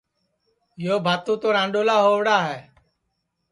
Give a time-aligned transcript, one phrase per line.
[0.85, 2.59] یو باتو تو رانڈؔولا ہوڑا ہے